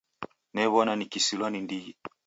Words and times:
New'ona 0.53 0.93
nikisilwa 0.95 1.47
ni 1.49 1.59
ndighi. 1.65 1.93